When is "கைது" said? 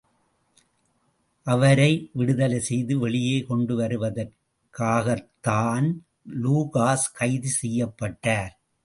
7.13-7.49